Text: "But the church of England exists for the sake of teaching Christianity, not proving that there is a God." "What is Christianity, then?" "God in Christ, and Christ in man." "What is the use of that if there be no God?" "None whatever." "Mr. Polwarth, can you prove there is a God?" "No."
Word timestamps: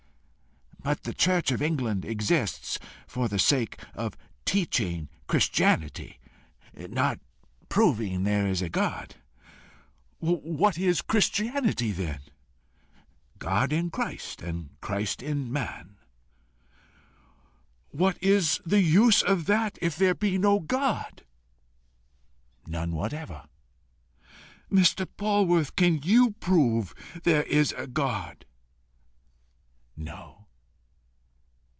"But 0.83 1.03
the 1.03 1.13
church 1.13 1.51
of 1.51 1.61
England 1.61 2.05
exists 2.05 2.79
for 3.05 3.27
the 3.29 3.37
sake 3.37 3.79
of 3.93 4.17
teaching 4.45 5.09
Christianity, 5.27 6.19
not 6.75 7.19
proving 7.69 8.23
that 8.23 8.31
there 8.31 8.47
is 8.47 8.63
a 8.63 8.69
God." 8.69 9.13
"What 10.17 10.79
is 10.79 11.03
Christianity, 11.03 11.91
then?" 11.91 12.21
"God 13.37 13.71
in 13.71 13.91
Christ, 13.91 14.41
and 14.41 14.71
Christ 14.81 15.21
in 15.21 15.51
man." 15.53 15.97
"What 17.91 18.17
is 18.19 18.59
the 18.65 18.81
use 18.81 19.21
of 19.21 19.45
that 19.45 19.77
if 19.83 19.95
there 19.95 20.15
be 20.15 20.39
no 20.39 20.59
God?" 20.59 21.21
"None 22.65 22.93
whatever." 22.93 23.45
"Mr. 24.71 25.05
Polwarth, 25.17 25.75
can 25.75 26.01
you 26.01 26.31
prove 26.39 26.95
there 27.21 27.43
is 27.43 27.71
a 27.77 27.85
God?" 27.85 28.45
"No." 29.95 30.39